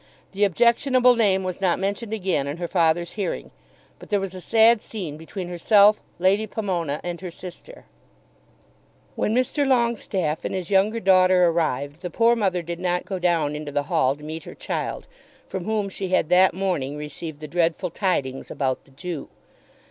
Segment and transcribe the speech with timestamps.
[0.31, 3.51] The objectionable name was not mentioned again in her father's hearing,
[3.99, 7.85] but there was a sad scene between herself, Lady Pomona, and her sister.
[9.15, 9.63] When Mr.
[9.63, 13.83] Longestaffe and his younger daughter arrived, the poor mother did not go down into the
[13.93, 15.05] hall to meet her child,
[15.45, 19.29] from whom she had that morning received the dreadful tidings about the Jew.